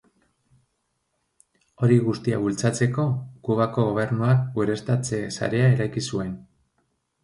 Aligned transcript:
Hori 1.83 1.99
guztia 2.07 2.41
bultzatzeko, 2.47 3.07
Kubako 3.51 3.87
gobernuak 3.93 4.61
ureztatze 4.65 5.25
sarea 5.41 5.73
eraiki 5.79 6.09
zuen. 6.13 6.39